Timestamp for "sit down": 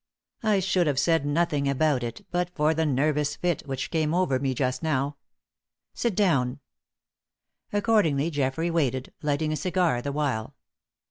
5.93-6.59